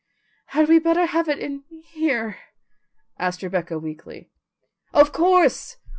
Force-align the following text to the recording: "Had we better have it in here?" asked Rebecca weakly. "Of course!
"Had 0.47 0.67
we 0.67 0.79
better 0.79 1.05
have 1.05 1.29
it 1.29 1.37
in 1.37 1.63
here?" 1.93 2.39
asked 3.19 3.43
Rebecca 3.43 3.77
weakly. 3.77 4.31
"Of 4.95 5.11
course! 5.13 5.77